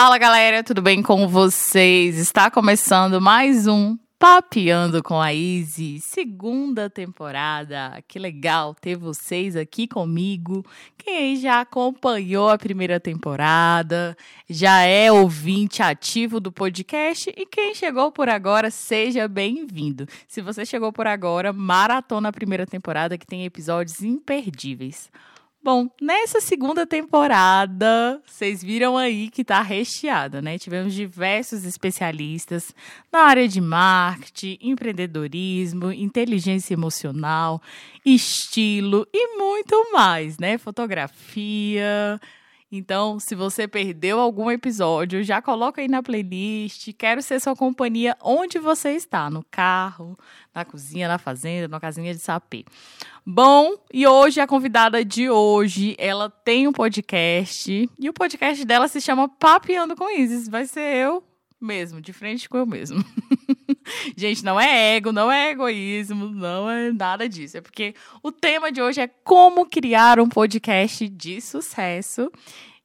[0.00, 2.18] Fala galera, tudo bem com vocês?
[2.18, 8.00] Está começando mais um Papeando com a Izzy, segunda temporada.
[8.06, 10.64] Que legal ter vocês aqui comigo.
[10.96, 14.16] Quem já acompanhou a primeira temporada,
[14.48, 20.06] já é ouvinte ativo do podcast e quem chegou por agora, seja bem-vindo.
[20.28, 25.10] Se você chegou por agora, maratona a primeira temporada que tem episódios imperdíveis.
[25.70, 30.56] Bom, nessa segunda temporada, vocês viram aí que tá recheada, né?
[30.56, 32.74] Tivemos diversos especialistas
[33.12, 37.60] na área de marketing, empreendedorismo, inteligência emocional,
[38.02, 40.56] estilo e muito mais, né?
[40.56, 42.18] Fotografia,
[42.70, 46.92] então, se você perdeu algum episódio, já coloca aí na playlist.
[46.98, 50.18] Quero ser sua companhia onde você está, no carro,
[50.54, 52.66] na cozinha, na fazenda, na casinha de sapê.
[53.24, 58.86] Bom, e hoje a convidada de hoje, ela tem um podcast e o podcast dela
[58.86, 60.46] se chama Papeando com Isis.
[60.46, 61.24] Vai ser eu
[61.58, 63.02] mesmo, de frente com eu mesmo.
[64.16, 67.58] Gente, não é ego, não é egoísmo, não é nada disso.
[67.58, 72.30] É porque o tema de hoje é como criar um podcast de sucesso.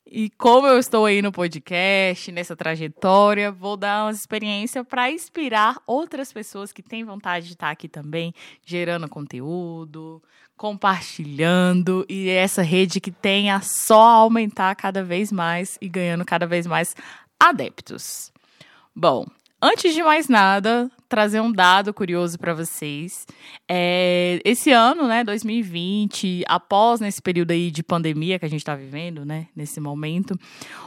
[0.06, 5.82] E como eu estou aí no podcast, nessa trajetória, vou dar uma experiência para inspirar
[5.88, 8.32] outras pessoas que têm vontade de estar aqui também,
[8.64, 10.22] gerando conteúdo,
[10.56, 16.68] compartilhando e essa rede que tenha só aumentar cada vez mais e ganhando cada vez
[16.68, 16.96] mais
[17.40, 18.32] adeptos.
[18.96, 19.26] Bom,
[19.64, 23.26] antes de mais nada, trazer um dado curioso para vocês.
[23.66, 28.76] É, esse ano, né, 2020, após nesse período aí de pandemia que a gente está
[28.76, 30.38] vivendo, né, nesse momento,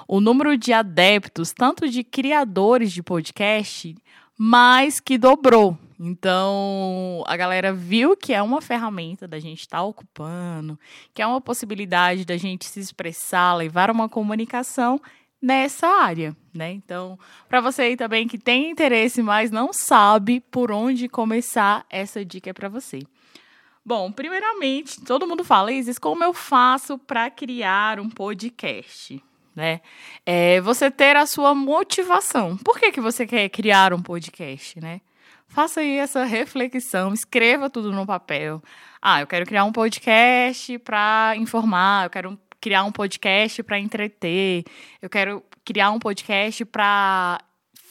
[0.07, 3.97] o número de adeptos, tanto de criadores de podcast,
[4.39, 5.79] mais que dobrou.
[5.99, 10.79] Então, a galera viu que é uma ferramenta da gente estar tá ocupando,
[11.15, 15.01] que é uma possibilidade da gente se expressar, levar uma comunicação
[15.41, 16.73] nessa área, né?
[16.73, 22.25] Então, para você aí também que tem interesse, mas não sabe por onde começar, essa
[22.25, 23.01] dica é para você.
[23.85, 29.23] Bom, primeiramente, todo mundo fala, Isis, como eu faço para criar um podcast?
[29.55, 29.81] Né?
[30.27, 32.57] É você ter a sua motivação.
[32.57, 35.01] Por que, que você quer criar um podcast, né?
[35.49, 38.61] Faça aí essa reflexão, escreva tudo no papel.
[39.01, 44.65] Ah, eu quero criar um podcast para informar, eu quero criar um podcast para entreter,
[45.01, 47.41] eu quero criar um podcast para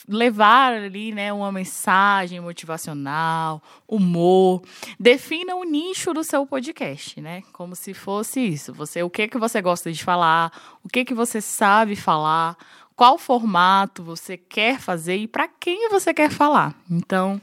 [0.06, 4.62] levar ali, né, uma mensagem motivacional, humor.
[5.00, 7.42] Defina o nicho do seu podcast, né?
[7.54, 8.74] Como se fosse isso.
[8.74, 10.52] Você, o que que você gosta de falar,
[10.84, 12.58] o que que você sabe falar,
[12.96, 16.74] qual formato você quer fazer e para quem você quer falar.
[16.90, 17.42] Então,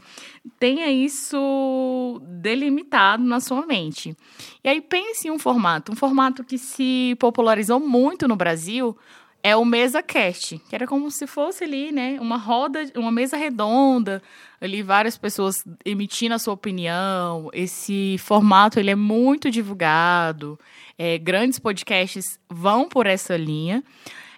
[0.58, 4.16] tenha isso delimitado na sua mente.
[4.64, 8.96] E aí pense em um formato, um formato que se popularizou muito no Brasil
[9.42, 13.36] é o mesa cast, que era como se fosse ali, né, uma roda, uma mesa
[13.36, 14.22] redonda,
[14.60, 17.50] ali várias pessoas emitindo a sua opinião.
[17.52, 20.58] Esse formato ele é muito divulgado.
[20.96, 23.82] É, grandes podcasts vão por essa linha.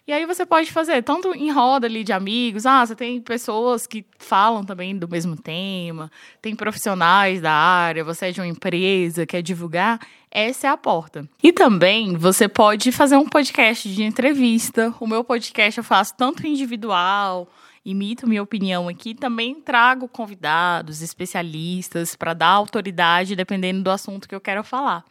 [0.06, 3.87] E aí você pode fazer tanto em roda ali de amigos, ah, você tem pessoas
[3.87, 9.25] que falam também do mesmo tema, tem profissionais da área, você é de uma empresa,
[9.25, 9.98] quer divulgar,
[10.31, 11.26] essa é a porta.
[11.43, 14.94] E também você pode fazer um podcast de entrevista.
[15.00, 17.48] O meu podcast eu faço tanto individual,
[17.82, 24.34] imito minha opinião aqui, também trago convidados, especialistas para dar autoridade dependendo do assunto que
[24.34, 25.03] eu quero falar.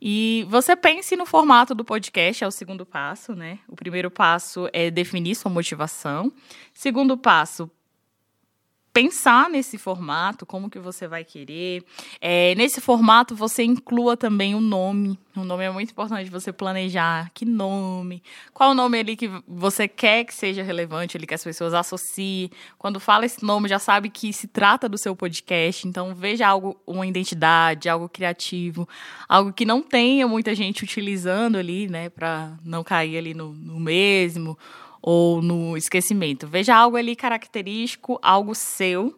[0.00, 3.58] E você pense no formato do podcast, é o segundo passo, né?
[3.68, 6.32] O primeiro passo é definir sua motivação.
[6.72, 7.70] Segundo passo,
[8.96, 11.84] pensar nesse formato, como que você vai querer.
[12.18, 15.18] É, nesse formato, você inclua também o nome.
[15.36, 18.22] O nome é muito importante você planejar que nome,
[18.54, 22.50] qual nome ali que você quer que seja relevante, ali que as pessoas associem.
[22.78, 25.86] Quando fala esse nome, já sabe que se trata do seu podcast.
[25.86, 28.88] Então, veja algo, uma identidade, algo criativo,
[29.28, 33.78] algo que não tenha muita gente utilizando ali, né, para não cair ali no, no
[33.78, 34.56] mesmo
[35.06, 36.48] ou no esquecimento.
[36.48, 39.14] Veja algo ali característico, algo seu.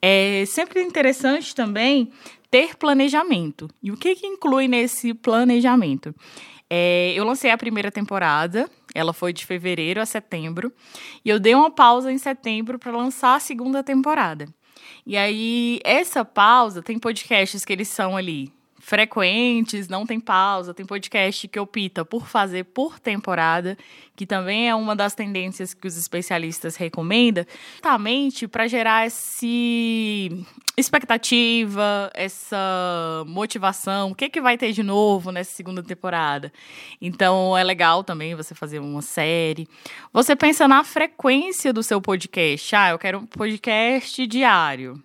[0.00, 2.12] É sempre interessante também
[2.48, 3.68] ter planejamento.
[3.82, 6.14] E o que, que inclui nesse planejamento?
[6.70, 10.72] É, eu lancei a primeira temporada, ela foi de fevereiro a setembro,
[11.24, 14.46] e eu dei uma pausa em setembro para lançar a segunda temporada.
[15.04, 18.52] E aí, essa pausa, tem podcasts que eles são ali
[18.86, 23.76] frequentes, não tem pausa, tem podcast que opta por fazer por temporada,
[24.14, 30.30] que também é uma das tendências que os especialistas recomendam, justamente para gerar esse
[30.76, 36.52] expectativa, essa motivação, o que que vai ter de novo nessa segunda temporada.
[37.02, 39.66] Então é legal também você fazer uma série.
[40.12, 42.76] Você pensa na frequência do seu podcast.
[42.76, 45.02] Ah, eu quero um podcast diário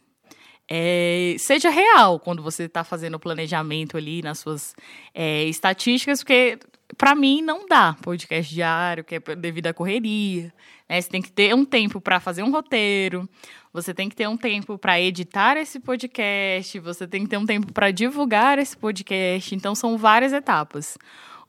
[0.73, 4.73] é, seja real quando você está fazendo o planejamento ali nas suas
[5.13, 6.57] é, estatísticas, porque
[6.97, 10.53] para mim não dá podcast diário, que é devido à correria.
[10.87, 11.01] Né?
[11.01, 13.27] Você tem que ter um tempo para fazer um roteiro,
[13.73, 17.45] você tem que ter um tempo para editar esse podcast, você tem que ter um
[17.45, 19.53] tempo para divulgar esse podcast.
[19.53, 20.97] Então são várias etapas.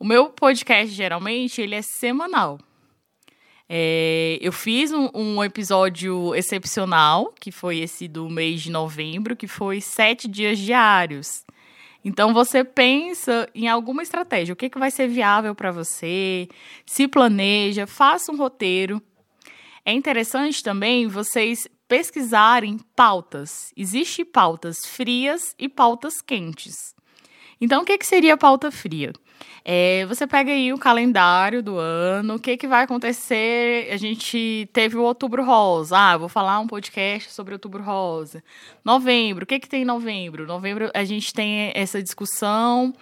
[0.01, 2.59] O meu podcast geralmente ele é semanal.
[3.69, 9.47] É, eu fiz um, um, episódio excepcional, que foi esse do mês de novembro, que
[9.47, 11.45] foi sete dias diários.
[12.05, 16.49] Então você pensa em alguma estratégia, o que, que vai ser viável para você,
[16.85, 19.01] se planeja, faça um roteiro.
[19.85, 23.73] É interessante também vocês pesquisarem pautas.
[23.77, 26.95] Existem pautas frias e pautas quentes.
[27.61, 29.13] Então, o que, que seria pauta fria?
[29.65, 33.89] É, você pega aí o calendário do ano, o que, que vai acontecer?
[33.93, 35.97] A gente teve o Outubro Rosa.
[35.97, 38.43] Ah, vou falar um podcast sobre Outubro Rosa.
[38.85, 40.47] Novembro, o que, que tem em novembro?
[40.47, 42.93] Novembro a gente tem essa discussão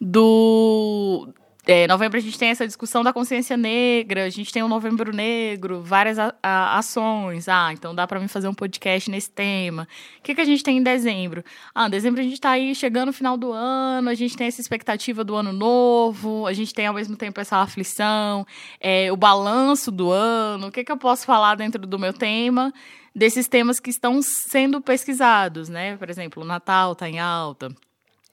[0.00, 1.28] do
[1.64, 5.14] é, novembro a gente tem essa discussão da consciência negra, a gente tem o Novembro
[5.14, 7.48] Negro, várias a, a, ações.
[7.48, 9.86] Ah, então dá para mim fazer um podcast nesse tema.
[10.18, 11.44] O que, que a gente tem em dezembro?
[11.72, 14.48] Ah, em dezembro a gente está aí chegando no final do ano, a gente tem
[14.48, 18.44] essa expectativa do ano novo, a gente tem ao mesmo tempo essa aflição,
[18.80, 20.66] é, o balanço do ano.
[20.66, 22.72] O que, que eu posso falar dentro do meu tema?
[23.14, 25.96] Desses temas que estão sendo pesquisados, né?
[25.96, 27.68] Por exemplo, o Natal está em alta.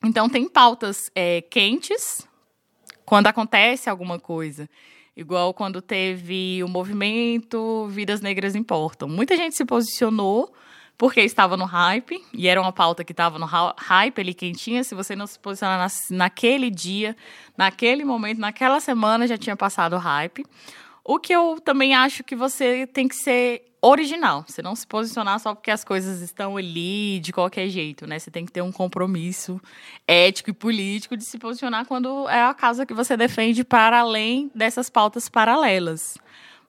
[0.04, 2.26] Então, tem pautas é, quentes,
[3.10, 4.70] quando acontece alguma coisa.
[5.18, 9.10] Igual quando teve o movimento Vidas Negras Importam.
[9.10, 10.54] Muita gente se posicionou
[10.96, 14.84] porque estava no hype, e era uma pauta que estava no hype ali quentinha.
[14.84, 17.18] Se você não se posicionar na, naquele dia,
[17.58, 20.46] naquele momento, naquela semana, já tinha passado o hype.
[21.12, 24.46] O que eu também acho que você tem que ser original.
[24.48, 28.20] Você não se posicionar só porque as coisas estão ali de qualquer jeito, né?
[28.20, 29.60] Você tem que ter um compromisso
[30.08, 34.52] ético e político de se posicionar quando é a causa que você defende para além
[34.54, 36.16] dessas pautas paralelas.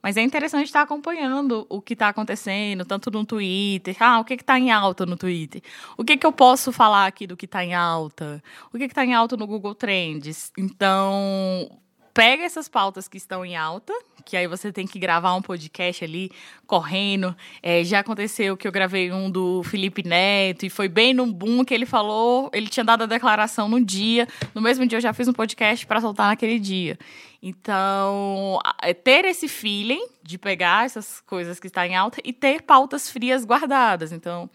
[0.02, 3.94] Mas é interessante estar acompanhando o que está acontecendo, tanto no Twitter.
[4.00, 5.60] Ah, o que está em alta no Twitter?
[5.98, 8.42] O que, que eu posso falar aqui do que está em alta?
[8.72, 10.50] O que está em alta no Google Trends?
[10.56, 11.69] Então,
[12.12, 13.93] pega essas pautas que estão em alta,
[14.25, 16.31] que aí você tem que gravar um podcast ali
[16.67, 17.35] correndo.
[17.62, 21.65] É, já aconteceu que eu gravei um do Felipe Neto e foi bem no boom
[21.65, 22.51] que ele falou.
[22.53, 24.29] Ele tinha dado a declaração no dia.
[24.55, 26.99] No mesmo dia eu já fiz um podcast para soltar naquele dia.
[27.42, 32.62] Então, é ter esse feeling de pegar essas coisas que estão em alta e ter
[32.62, 34.12] pautas frias guardadas.
[34.12, 34.50] Então,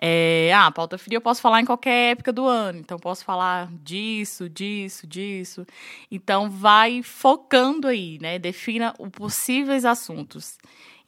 [0.00, 2.78] é, ah, pauta fria eu posso falar em qualquer época do ano.
[2.78, 5.66] Então, posso falar disso, disso, disso.
[6.10, 8.38] Então, vai focando aí, né?
[8.38, 10.58] Defina os possíveis assuntos.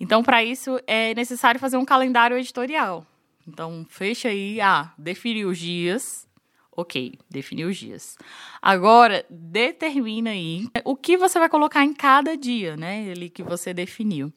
[0.01, 3.07] Então, para isso, é necessário fazer um calendário editorial.
[3.47, 6.29] Então, fecha aí, ah, definir os dias
[6.77, 8.17] Ok, definiu os dias.
[8.63, 13.11] Agora, determina aí o que você vai colocar em cada dia, né?
[13.11, 14.33] Ali que você definiu.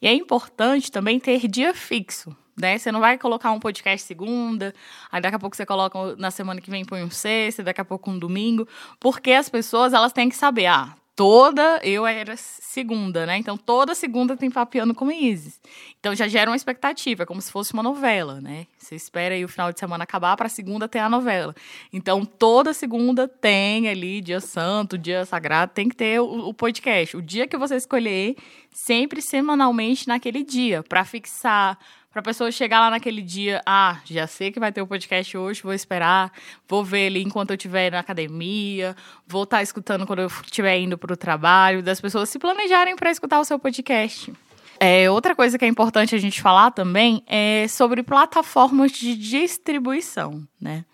[0.00, 2.34] E é importante também ter dia fixo.
[2.56, 2.78] Né?
[2.78, 4.74] Você não vai colocar um podcast segunda,
[5.10, 7.84] aí daqui a pouco você coloca na semana que vem põe um sexta, daqui a
[7.84, 8.68] pouco um domingo,
[9.00, 13.36] porque as pessoas elas têm que saber, ah, toda eu era segunda, né?
[13.36, 15.60] Então toda segunda tem papiando com Isis.
[16.00, 18.66] Então já gera uma expectativa, como se fosse uma novela, né?
[18.78, 21.54] Você espera aí o final de semana acabar para segunda ter a novela.
[21.92, 27.16] Então toda segunda tem ali dia santo, dia sagrado, tem que ter o, o podcast.
[27.16, 28.36] O dia que você escolher,
[28.70, 31.78] sempre semanalmente naquele dia, para fixar
[32.12, 34.86] para a pessoa chegar lá naquele dia, ah, já sei que vai ter o um
[34.86, 36.30] podcast hoje, vou esperar,
[36.68, 38.94] vou ver ele enquanto eu estiver na academia,
[39.26, 42.94] vou estar tá escutando quando eu estiver indo para o trabalho, das pessoas se planejarem
[42.96, 44.30] para escutar o seu podcast.
[44.78, 50.46] É, outra coisa que é importante a gente falar também é sobre plataformas de distribuição,
[50.60, 50.84] né?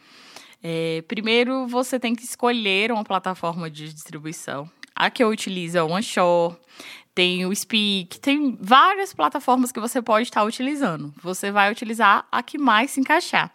[0.62, 4.70] É, primeiro, você tem que escolher uma plataforma de distribuição.
[4.94, 6.56] A que eu utilizo é o OneShore
[7.18, 11.12] tem o Speak, tem várias plataformas que você pode estar utilizando.
[11.20, 13.52] Você vai utilizar a que mais se encaixar.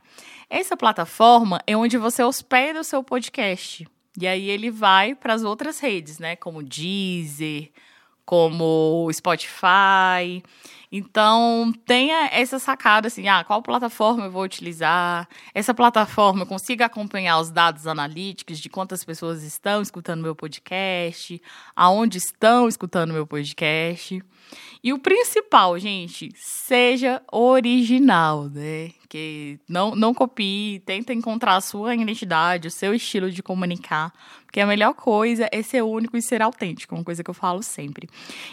[0.50, 3.88] Essa plataforma é onde você hospeda o seu podcast.
[4.20, 6.36] E aí ele vai para as outras redes, né?
[6.36, 7.72] Como Deezer,
[8.26, 10.44] como Spotify.
[10.96, 15.28] Então, tenha essa sacada assim, ah, qual plataforma eu vou utilizar?
[15.52, 21.42] Essa plataforma eu consigo acompanhar os dados analíticos de quantas pessoas estão escutando meu podcast,
[21.76, 24.22] aonde estão escutando meu podcast.
[24.84, 28.92] E o principal, gente, seja original, né?
[29.08, 34.12] Que não, não copie, tenta encontrar a sua identidade, o seu estilo de comunicar,
[34.44, 37.64] porque a melhor coisa é ser único e ser autêntico, uma coisa que eu falo
[37.64, 38.10] sempre.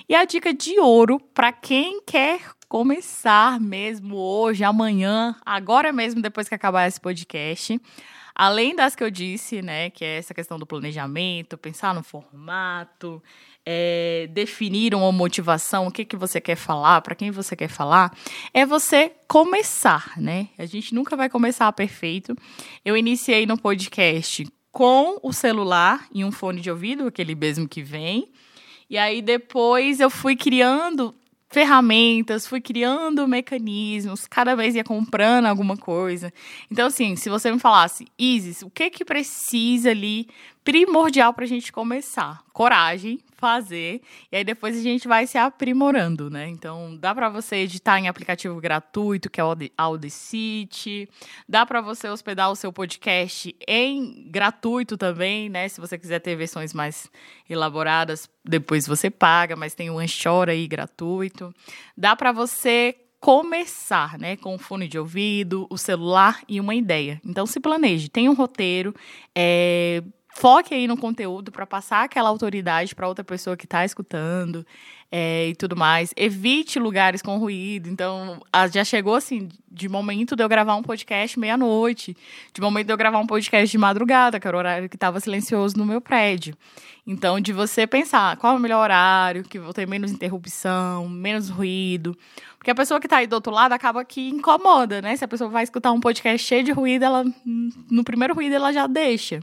[0.09, 2.30] E a dica de ouro para quem quer
[2.69, 7.81] começar mesmo hoje, amanhã, agora mesmo depois que acabar esse podcast,
[8.35, 13.23] além das que eu disse, né, que é essa questão do planejamento, pensar no formato,
[13.67, 18.17] é, definir uma motivação, o que, que você quer falar, para quem você quer falar,
[18.55, 20.49] é você começar, né?
[20.59, 22.37] A gente nunca vai começar perfeito.
[22.85, 27.83] Eu iniciei no podcast com o celular e um fone de ouvido, aquele mesmo que
[27.83, 28.31] vem.
[28.89, 31.15] E aí depois eu fui criando
[31.51, 36.33] ferramentas, fui criando mecanismos, cada vez ia comprando alguma coisa.
[36.71, 40.29] Então, assim, se você me falasse, Isis, o que que precisa ali
[40.65, 42.43] primordial para a gente começar?
[42.53, 46.47] Coragem, fazer, e aí depois a gente vai se aprimorando, né?
[46.49, 51.09] Então, dá para você editar em aplicativo gratuito, que é o Audacity,
[51.49, 55.69] dá para você hospedar o seu podcast em gratuito também, né?
[55.69, 57.11] Se você quiser ter versões mais
[57.49, 61.55] elaboradas, depois você paga, mas tem o Anchor aí gratuito.
[61.97, 67.21] Dá para você começar, né, com o fone de ouvido, o celular e uma ideia.
[67.25, 68.95] Então se planeje, tenha um roteiro,
[69.35, 70.03] é,
[70.35, 74.65] foque aí no conteúdo para passar aquela autoridade para outra pessoa que está escutando
[75.11, 76.13] é, e tudo mais.
[76.17, 77.89] Evite lugares com ruído.
[77.89, 78.41] Então,
[78.73, 82.17] já chegou assim, de momento de eu gravar um podcast meia-noite,
[82.55, 85.19] de momento de eu gravar um podcast de madrugada, que era o horário que estava
[85.19, 86.57] silencioso no meu prédio.
[87.07, 91.49] Então, de você pensar qual é o melhor horário, que vou ter menos interrupção, menos
[91.49, 92.17] ruído.
[92.57, 95.17] Porque a pessoa que está aí do outro lado acaba que incomoda, né?
[95.17, 97.25] Se a pessoa vai escutar um podcast cheio de ruído, ela
[97.91, 99.43] no primeiro ruído ela já deixa.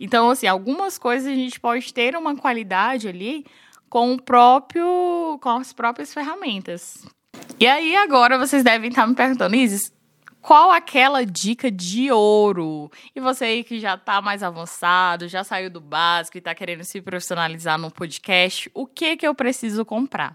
[0.00, 3.44] Então, assim, algumas coisas a gente pode ter uma qualidade ali
[3.90, 7.06] com o próprio, com as próprias ferramentas.
[7.58, 9.92] E aí agora vocês devem estar me perguntando, Isis,
[10.40, 12.90] qual aquela dica de ouro?
[13.14, 16.82] E você aí que já está mais avançado, já saiu do básico e está querendo
[16.82, 20.34] se profissionalizar no podcast, o que que eu preciso comprar?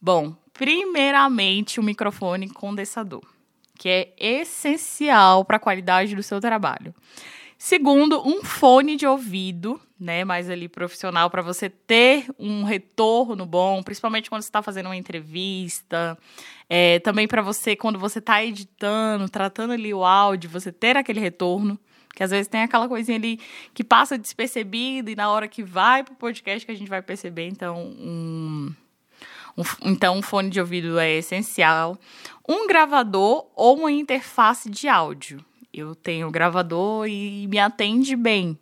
[0.00, 3.22] Bom, primeiramente o microfone condensador,
[3.78, 6.92] que é essencial para a qualidade do seu trabalho.
[7.58, 13.82] Segundo, um fone de ouvido, né, mais ali profissional para você ter um retorno bom,
[13.82, 16.18] principalmente quando você está fazendo uma entrevista,
[16.68, 21.18] é, também para você quando você está editando, tratando ali o áudio, você ter aquele
[21.18, 21.78] retorno,
[22.14, 23.40] que às vezes tem aquela coisinha ali
[23.72, 27.48] que passa despercebido e na hora que vai pro podcast que a gente vai perceber,
[27.48, 28.74] então um
[29.82, 31.98] então um fone de ouvido é essencial,
[32.46, 35.42] um gravador ou uma interface de áudio.
[35.76, 38.58] Eu tenho gravador e me atende bem.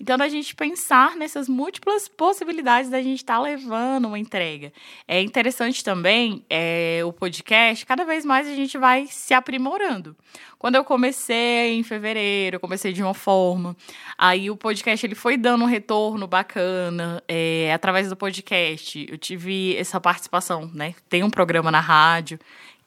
[0.00, 4.72] Então, da gente pensar nessas múltiplas possibilidades da gente estar tá levando uma entrega.
[5.06, 10.16] É interessante também é, o podcast, cada vez mais a gente vai se aprimorando.
[10.56, 13.76] Quando eu comecei em fevereiro, eu comecei de uma forma.
[14.16, 17.22] Aí o podcast ele foi dando um retorno bacana.
[17.28, 20.94] É, através do podcast, eu tive essa participação, né?
[21.08, 22.38] Tem um programa na rádio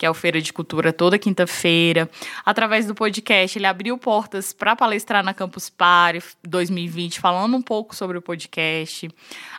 [0.02, 2.10] que é o Feira de Cultura toda quinta-feira.
[2.44, 7.96] Através do podcast, ele abriu portas para palestrar na Campus Party 2020, falando um pouco
[7.96, 9.08] sobre o podcast.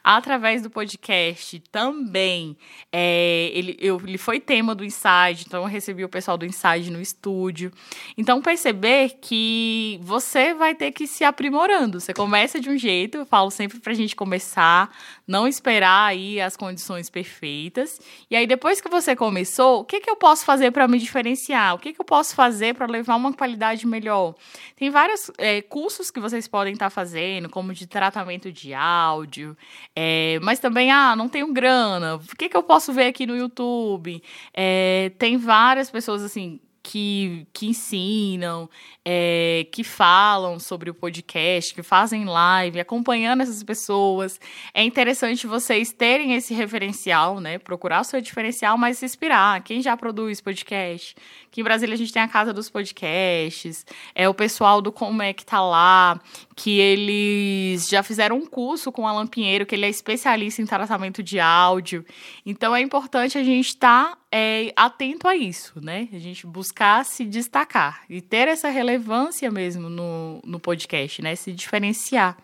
[0.03, 2.57] Através do podcast também,
[2.91, 6.91] é, ele, eu, ele foi tema do Inside, então eu recebi o pessoal do Inside
[6.91, 7.71] no estúdio.
[8.19, 12.01] Então, perceber que você vai ter que se aprimorando.
[12.01, 14.91] Você começa de um jeito, eu falo sempre para a gente começar,
[15.25, 18.01] não esperar aí as condições perfeitas.
[18.29, 20.99] E aí, depois que você começou, o que, que eu posso posso fazer para me
[20.99, 21.75] diferenciar?
[21.75, 24.35] O que, que eu posso fazer para levar uma qualidade melhor?
[24.77, 29.55] Tem vários é, cursos que vocês podem estar tá fazendo, como de tratamento de áudio,
[29.95, 33.37] é, mas também, ah, não tenho grana, o que, que eu posso ver aqui no
[33.37, 34.23] YouTube?
[34.55, 38.69] É, tem várias pessoas assim que, que ensinam,
[39.05, 44.41] é, que falam sobre o podcast, que fazem live, acompanhando essas pessoas.
[44.75, 47.59] É interessante vocês terem esse referencial, né?
[47.59, 49.63] Procurar o seu diferencial, mas se inspirar.
[49.63, 51.15] Quem já produz podcast?
[51.51, 55.23] Que em Brasília a gente tem a Casa dos Podcasts, é o pessoal do Como
[55.23, 56.21] é que tá lá,
[56.57, 60.67] que eles já fizeram um curso com o Alan Pinheiro, que ele é especialista em
[60.67, 62.05] tratamento de áudio.
[62.45, 66.09] Então é importante a gente estar tá, é, atento a isso, né?
[66.11, 71.37] A gente buscar se destacar e ter essa relevância mesmo no, no podcast, né?
[71.37, 72.39] Se diferenciar.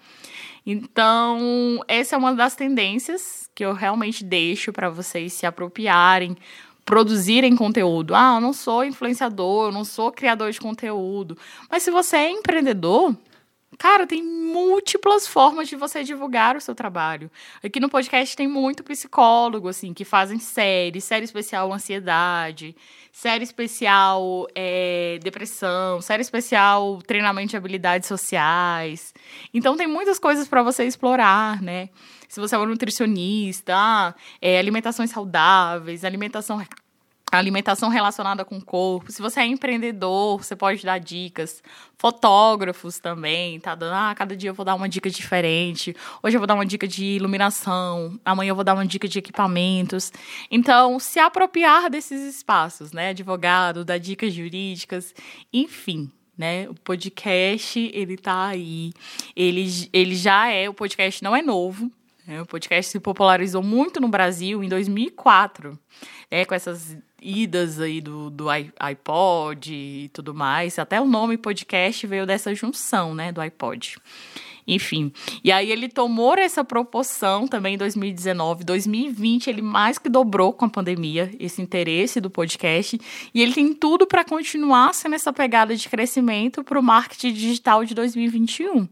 [0.67, 6.37] Então, essa é uma das tendências que eu realmente deixo para vocês se apropriarem
[6.85, 8.15] produzirem conteúdo.
[8.15, 11.37] Ah, eu não sou influenciador, eu não sou criador de conteúdo.
[11.71, 13.15] Mas se você é empreendedor,
[13.79, 17.31] Cara, tem múltiplas formas de você divulgar o seu trabalho.
[17.63, 22.75] Aqui no podcast tem muito psicólogo, assim, que fazem série, série especial ansiedade,
[23.13, 29.15] série especial é, depressão, série especial treinamento de habilidades sociais.
[29.55, 31.89] Então tem muitas coisas para você explorar, né?
[32.29, 36.61] Se você é um nutricionista, é, alimentações saudáveis, alimentação
[37.37, 39.13] alimentação relacionada com o corpo.
[39.13, 41.63] Se você é empreendedor, você pode dar dicas.
[41.99, 45.95] Fotógrafos também, tá dando, ah, cada dia eu vou dar uma dica diferente.
[46.23, 49.19] Hoje eu vou dar uma dica de iluminação, amanhã eu vou dar uma dica de
[49.19, 50.13] equipamentos.
[50.51, 53.11] Então, se apropriar desses espaços, né?
[53.11, 55.13] Advogado, dar dicas jurídicas,
[55.53, 56.69] enfim, né?
[56.69, 58.93] O podcast, ele tá aí.
[59.35, 61.91] Ele, ele já é, o podcast não é novo.
[62.27, 62.41] Né?
[62.43, 65.79] O podcast se popularizou muito no Brasil em 2004,
[66.31, 66.45] né?
[66.45, 70.79] Com essas idas aí do, do iPod e tudo mais.
[70.79, 73.97] Até o nome podcast veio dessa junção, né, do iPod.
[74.69, 75.11] Enfim,
[75.43, 80.67] e aí ele tomou essa proporção também em 2019, 2020, ele mais que dobrou com
[80.67, 83.01] a pandemia esse interesse do podcast,
[83.33, 87.83] e ele tem tudo para continuar sendo essa pegada de crescimento para o marketing digital
[87.83, 88.87] de 2021.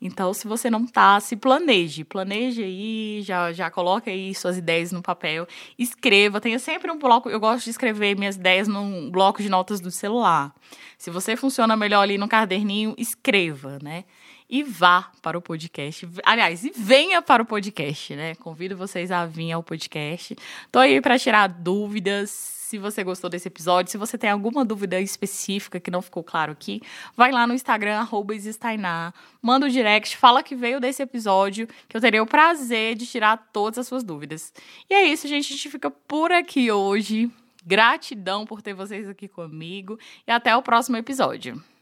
[0.00, 2.04] Então, se você não tá, se planeje.
[2.04, 5.46] Planeje aí, já, já coloque aí suas ideias no papel.
[5.78, 7.28] Escreva, tenha sempre um bloco.
[7.28, 10.54] Eu gosto de escrever minhas ideias num bloco de notas do celular.
[10.96, 14.04] Se você funciona melhor ali no caderninho, escreva, né?
[14.50, 16.08] E vá para o podcast.
[16.24, 18.34] Aliás, e venha para o podcast, né?
[18.36, 20.34] Convido vocês a vir ao podcast.
[20.72, 22.30] Tô aí para tirar dúvidas
[22.68, 23.90] se você gostou desse episódio.
[23.90, 26.80] Se você tem alguma dúvida específica que não ficou claro aqui,
[27.14, 28.34] vai lá no Instagram, arroba
[29.42, 33.06] manda o um direct, fala que veio desse episódio, que eu terei o prazer de
[33.06, 34.52] tirar todas as suas dúvidas.
[34.88, 35.52] E é isso, gente.
[35.52, 37.30] A gente fica por aqui hoje.
[37.66, 41.62] Gratidão por ter vocês aqui comigo e até o próximo episódio.